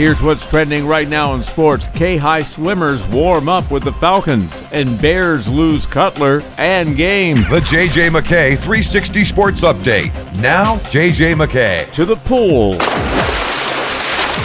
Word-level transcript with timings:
Here's 0.00 0.22
what's 0.22 0.46
trending 0.46 0.86
right 0.86 1.06
now 1.06 1.34
in 1.34 1.42
sports. 1.42 1.84
K 1.92 2.16
High 2.16 2.40
swimmers 2.40 3.06
warm 3.08 3.50
up 3.50 3.70
with 3.70 3.82
the 3.82 3.92
Falcons, 3.92 4.50
and 4.72 4.98
Bears 4.98 5.46
lose 5.46 5.84
Cutler 5.84 6.40
and 6.56 6.96
game. 6.96 7.36
The 7.36 7.60
JJ 7.60 8.08
McKay 8.08 8.56
360 8.56 9.26
Sports 9.26 9.60
Update. 9.60 10.40
Now, 10.40 10.76
JJ 10.88 11.34
McKay. 11.34 11.92
To 11.92 12.06
the 12.06 12.16
pool. 12.16 12.78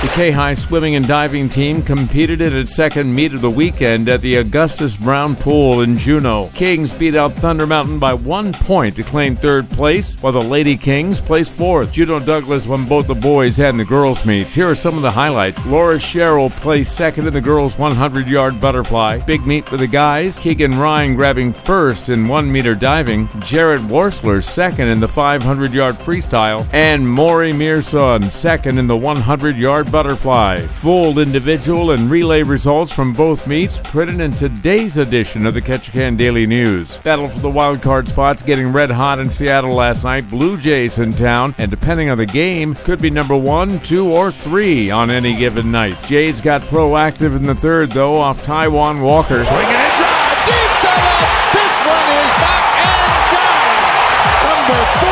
The 0.00 0.08
K 0.14 0.30
High 0.30 0.54
swimming 0.54 0.94
and 0.94 1.06
diving 1.06 1.50
team 1.50 1.82
competed 1.82 2.40
in 2.40 2.56
its 2.56 2.74
second 2.74 3.14
meet 3.14 3.34
of 3.34 3.42
the 3.42 3.50
weekend 3.50 4.08
at 4.08 4.22
the 4.22 4.36
Augustus 4.36 4.96
Brown 4.96 5.36
Pool 5.36 5.82
in 5.82 5.94
Juneau. 5.94 6.48
Kings 6.54 6.94
beat 6.94 7.14
out 7.14 7.34
Thunder 7.34 7.66
Mountain 7.66 7.98
by 7.98 8.14
one 8.14 8.54
point 8.54 8.96
to 8.96 9.02
claim 9.02 9.36
third 9.36 9.68
place, 9.68 10.14
while 10.22 10.32
the 10.32 10.40
Lady 10.40 10.74
Kings 10.74 11.20
placed 11.20 11.52
fourth. 11.52 11.92
Juneau 11.92 12.18
Douglas 12.18 12.66
won 12.66 12.86
both 12.86 13.08
the 13.08 13.14
boys 13.14 13.60
and 13.60 13.78
the 13.78 13.84
girls' 13.84 14.24
meets. 14.24 14.54
Here 14.54 14.70
are 14.70 14.74
some 14.74 14.96
of 14.96 15.02
the 15.02 15.10
highlights. 15.10 15.62
Laura 15.66 15.98
Sherrill 16.00 16.48
placed 16.48 16.96
second 16.96 17.26
in 17.26 17.34
the 17.34 17.40
girls' 17.42 17.76
100 17.76 18.26
yard 18.26 18.58
butterfly. 18.58 19.18
Big 19.26 19.44
meet 19.44 19.68
for 19.68 19.76
the 19.76 19.86
guys. 19.86 20.38
Keegan 20.38 20.78
Ryan 20.78 21.14
grabbing 21.14 21.52
first 21.52 22.08
in 22.08 22.26
one 22.26 22.50
meter 22.50 22.74
diving. 22.74 23.28
Jared 23.40 23.80
Worsler 23.80 24.42
second 24.42 24.88
in 24.88 24.98
the 24.98 25.08
500 25.08 25.74
yard 25.74 25.96
freestyle. 25.96 26.66
And 26.72 27.06
Maury 27.06 27.52
Mearson 27.52 28.24
second 28.30 28.78
in 28.78 28.86
the 28.86 28.96
100 28.96 29.56
yard 29.56 29.89
butterfly. 29.90 30.58
Full 30.58 31.18
individual 31.18 31.90
and 31.90 32.10
relay 32.10 32.42
results 32.42 32.92
from 32.92 33.12
both 33.12 33.46
meets 33.46 33.78
printed 33.78 34.20
in 34.20 34.30
today's 34.30 34.96
edition 34.96 35.46
of 35.46 35.54
the 35.54 35.60
Ketchikan 35.60 36.16
Daily 36.16 36.46
News. 36.46 36.96
Battle 36.98 37.28
for 37.28 37.40
the 37.40 37.50
wild 37.50 37.82
card 37.82 38.08
spots 38.08 38.42
getting 38.42 38.72
red 38.72 38.90
hot 38.90 39.18
in 39.18 39.28
Seattle 39.30 39.74
last 39.74 40.04
night. 40.04 40.28
Blue 40.30 40.56
Jays 40.56 40.98
in 40.98 41.12
town, 41.12 41.54
and 41.58 41.70
depending 41.70 42.08
on 42.10 42.18
the 42.18 42.26
game, 42.26 42.74
could 42.74 43.02
be 43.02 43.10
number 43.10 43.36
one, 43.36 43.80
two, 43.80 44.08
or 44.08 44.30
three 44.30 44.90
on 44.90 45.10
any 45.10 45.36
given 45.36 45.70
night. 45.70 46.00
Jays 46.04 46.40
got 46.40 46.62
proactive 46.62 47.36
in 47.36 47.42
the 47.42 47.54
third, 47.54 47.92
though, 47.92 48.16
off 48.16 48.44
Taijuan 48.44 49.02
Walker. 49.02 49.44
Swinging 49.44 49.64
and 49.66 49.96
drive, 49.98 50.46
deep 50.46 50.84
left. 50.84 51.52
This 51.52 51.74
one 51.80 52.08
is 52.24 52.32
back 52.38 52.64
and 52.86 53.32
gone. 53.34 54.70
Number 54.70 54.80
41 54.94 55.00
for 55.00 55.00
Bubba 55.00 55.04
Lee. 55.04 55.09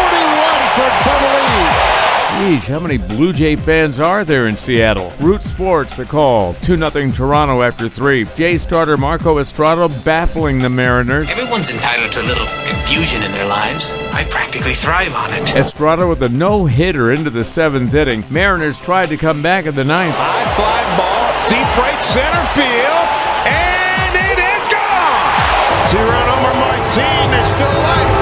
Geez, 2.48 2.66
how 2.66 2.80
many 2.80 2.96
Blue 2.96 3.34
Jay 3.34 3.56
fans 3.56 4.00
are 4.00 4.24
there 4.24 4.48
in 4.48 4.56
Seattle? 4.56 5.12
Root 5.20 5.42
Sports, 5.42 5.98
the 5.98 6.06
call. 6.06 6.54
2 6.54 6.78
0 6.82 7.10
Toronto 7.10 7.60
after 7.60 7.90
three. 7.90 8.24
Jay 8.36 8.56
starter 8.56 8.96
Marco 8.96 9.38
Estrada 9.38 9.86
baffling 10.02 10.58
the 10.58 10.70
Mariners. 10.70 11.28
Everyone's 11.28 11.68
entitled 11.68 12.10
to 12.12 12.22
a 12.22 12.24
little 12.24 12.46
confusion 12.66 13.22
in 13.22 13.32
their 13.32 13.46
lives. 13.46 13.92
I 14.12 14.24
practically 14.30 14.72
thrive 14.72 15.14
on 15.14 15.30
it. 15.34 15.56
Estrada 15.56 16.06
with 16.06 16.22
a 16.22 16.30
no 16.30 16.64
hitter 16.64 17.12
into 17.12 17.28
the 17.28 17.44
seventh 17.44 17.92
inning. 17.92 18.24
Mariners 18.30 18.80
tried 18.80 19.10
to 19.10 19.18
come 19.18 19.42
back 19.42 19.66
in 19.66 19.74
the 19.74 19.84
ninth. 19.84 20.14
High 20.16 20.54
fly 20.56 20.96
ball, 20.96 21.48
deep 21.50 21.76
right 21.76 22.02
center 22.02 22.46
field, 22.56 23.08
and 23.44 24.16
it 24.16 24.38
is 24.40 24.64
gone. 24.72 25.88
Two-run 25.90 26.28
homer 26.32 26.58
Martin. 26.58 27.30
There's 27.30 27.46
still 27.46 27.82
life. 27.82 28.17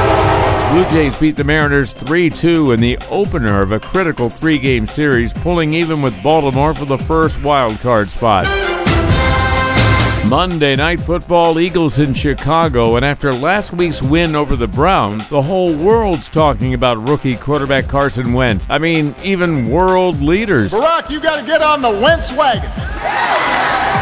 Blue 0.77 0.91
Jays 0.91 1.19
beat 1.19 1.36
the 1.36 1.42
Mariners 1.42 1.94
3 1.94 2.28
2 2.28 2.72
in 2.72 2.80
the 2.80 2.98
opener 3.10 3.62
of 3.62 3.72
a 3.72 3.80
critical 3.80 4.28
three 4.28 4.58
game 4.58 4.86
series, 4.86 5.32
pulling 5.32 5.72
even 5.72 6.02
with 6.02 6.22
Baltimore 6.22 6.74
for 6.74 6.84
the 6.84 6.98
first 6.98 7.42
wild 7.42 7.80
card 7.80 8.10
spot. 8.10 8.44
Monday 10.28 10.77
Night 10.77 11.00
Football 11.00 11.58
Eagles 11.60 11.98
in 11.98 12.12
Chicago, 12.12 12.97
and 12.97 13.06
after 13.06 13.32
last 13.32 13.72
week's 13.72 14.02
win 14.02 14.36
over 14.36 14.54
the 14.54 14.69
Browns, 14.69 15.27
the 15.30 15.41
whole 15.41 15.74
world's 15.74 16.28
talking 16.28 16.74
about 16.74 17.08
rookie 17.08 17.36
quarterback 17.36 17.88
Carson 17.88 18.34
Wentz. 18.34 18.66
I 18.69 18.77
mean, 18.77 19.14
even 19.24 19.70
world 19.70 20.20
leaders. 20.20 20.72
Barack, 20.72 21.08
you 21.08 21.22
got 21.22 21.41
to 21.41 21.47
get 21.47 21.62
on 21.62 21.80
the 21.80 21.88
Wentz 21.88 22.30
wagon. 22.34 22.70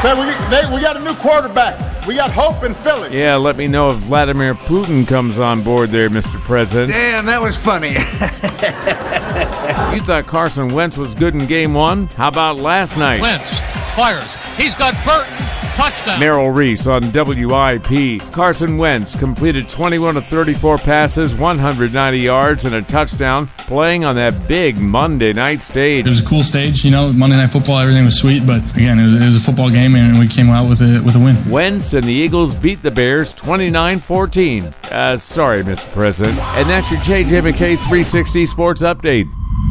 Say, 0.02 0.12
we, 0.12 0.26
they, 0.50 0.74
we 0.74 0.80
got 0.80 0.96
a 0.96 1.00
new 1.04 1.14
quarterback. 1.14 1.93
We 2.06 2.16
got 2.16 2.30
hope 2.30 2.64
in 2.64 2.74
Philly. 2.74 3.18
Yeah, 3.18 3.36
let 3.36 3.56
me 3.56 3.66
know 3.66 3.88
if 3.88 3.94
Vladimir 3.94 4.54
Putin 4.54 5.06
comes 5.06 5.38
on 5.38 5.62
board 5.62 5.88
there, 5.88 6.10
Mr. 6.10 6.38
President. 6.40 6.92
Damn, 6.92 7.24
that 7.26 7.40
was 7.40 7.56
funny. 7.56 7.88
you 9.94 10.04
thought 10.04 10.24
Carson 10.26 10.74
Wentz 10.74 10.98
was 10.98 11.14
good 11.14 11.34
in 11.34 11.46
game 11.46 11.72
one? 11.72 12.06
How 12.08 12.28
about 12.28 12.58
last 12.58 12.98
night? 12.98 13.22
Wentz 13.22 13.58
fires. 13.94 14.36
He's 14.56 14.74
got 14.74 14.94
Burton. 15.04 15.43
Touchdown. 15.74 16.20
Merrill 16.20 16.50
Reese 16.50 16.86
on 16.86 17.02
WIP. 17.12 18.20
Carson 18.32 18.78
Wentz 18.78 19.18
completed 19.18 19.68
21 19.68 20.16
of 20.16 20.24
34 20.26 20.78
passes, 20.78 21.34
190 21.34 22.18
yards, 22.18 22.64
and 22.64 22.74
a 22.74 22.82
touchdown, 22.82 23.46
playing 23.58 24.04
on 24.04 24.14
that 24.16 24.46
big 24.46 24.78
Monday 24.78 25.32
night 25.32 25.60
stage. 25.60 26.06
It 26.06 26.10
was 26.10 26.20
a 26.20 26.24
cool 26.24 26.42
stage, 26.42 26.84
you 26.84 26.90
know. 26.90 27.12
Monday 27.12 27.36
Night 27.36 27.50
Football, 27.50 27.78
everything 27.78 28.04
was 28.04 28.18
sweet, 28.18 28.46
but 28.46 28.62
again, 28.76 28.98
it 28.98 29.04
was, 29.04 29.14
it 29.14 29.24
was 29.24 29.36
a 29.36 29.40
football 29.40 29.68
game, 29.68 29.94
and 29.96 30.18
we 30.18 30.28
came 30.28 30.48
out 30.50 30.68
with 30.68 30.80
a 30.80 31.00
with 31.04 31.16
a 31.16 31.18
win. 31.20 31.36
Wentz 31.50 31.92
and 31.92 32.04
the 32.04 32.12
Eagles 32.12 32.54
beat 32.54 32.82
the 32.82 32.90
Bears 32.90 33.34
29-14. 33.34 34.92
Uh, 34.92 35.18
sorry, 35.18 35.62
Mr. 35.62 35.92
President. 35.92 36.38
And 36.38 36.68
that's 36.68 36.90
your 36.90 37.00
JJ 37.00 37.42
McKay 37.42 37.76
360 37.76 38.46
Sports 38.46 38.82
Update. 38.82 39.30